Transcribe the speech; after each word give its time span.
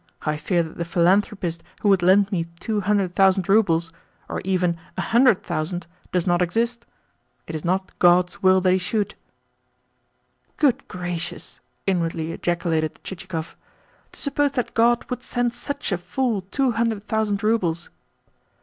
I 0.23 0.35
fear 0.35 0.63
that 0.63 0.77
the 0.79 0.83
philanthropist 0.83 1.61
who 1.81 1.89
would 1.89 2.01
lend 2.01 2.31
me 2.31 2.47
two 2.59 2.81
hundred 2.81 3.13
thousand 3.13 3.47
roubles 3.47 3.93
or 4.27 4.41
even 4.43 4.79
a 4.97 5.01
hundred 5.01 5.43
thousand, 5.43 5.85
does 6.11 6.25
not 6.25 6.41
exist. 6.41 6.87
It 7.45 7.53
is 7.53 7.63
not 7.63 7.91
God's 7.99 8.41
will 8.41 8.61
that 8.61 8.71
he 8.71 8.79
should." 8.79 9.13
"Good 10.57 10.87
gracious!" 10.87 11.59
inwardly 11.85 12.31
ejaculated 12.31 12.99
Chichikov. 13.03 13.55
"To 14.13 14.19
suppose 14.19 14.53
that 14.53 14.73
God 14.73 15.07
would 15.11 15.21
send 15.21 15.53
such 15.53 15.91
a 15.91 15.99
fool 15.99 16.41
two 16.49 16.71
hundred 16.71 17.03
thousand 17.03 17.43
roubles!" 17.43 17.91